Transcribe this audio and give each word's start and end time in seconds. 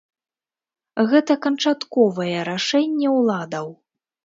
Гэта 1.11 1.33
канчатковае 1.43 2.33
рашэнне 2.51 3.15
ўладаў. 3.19 3.67